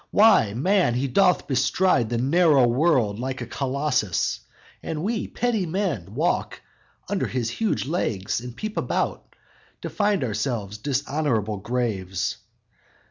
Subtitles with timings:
[0.09, 4.39] Why, man, he doth bestride the narrow world Like a Colossus;
[4.81, 6.59] and we petty men Walk
[7.07, 9.35] under his huge legs, and peep about
[9.83, 12.37] To find ourselves dishonorable graves.